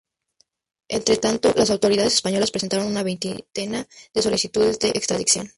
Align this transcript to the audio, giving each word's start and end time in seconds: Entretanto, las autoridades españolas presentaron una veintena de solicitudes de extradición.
Entretanto, 0.87 1.53
las 1.55 1.69
autoridades 1.69 2.15
españolas 2.15 2.49
presentaron 2.49 2.87
una 2.87 3.03
veintena 3.03 3.87
de 4.15 4.21
solicitudes 4.23 4.79
de 4.79 4.89
extradición. 4.89 5.47